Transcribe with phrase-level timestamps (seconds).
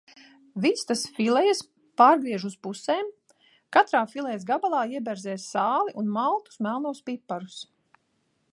[0.63, 1.59] Vistas filejas
[2.01, 3.11] pārgriež uz pusēm,
[3.77, 7.61] katrā filejas gabalā ieberzē sāli un maltus melnos piparus.